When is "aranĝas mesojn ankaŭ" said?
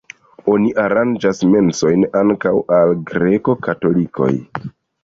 0.83-2.55